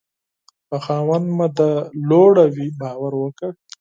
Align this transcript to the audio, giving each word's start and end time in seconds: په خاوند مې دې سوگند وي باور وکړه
په 0.67 0.77
خاوند 0.85 1.27
مې 1.37 1.47
دې 1.57 1.73
سوگند 2.07 2.37
وي 2.53 2.67
باور 2.81 3.13
وکړه 3.17 3.49